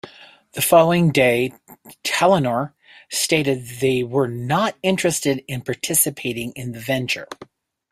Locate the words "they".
3.81-4.01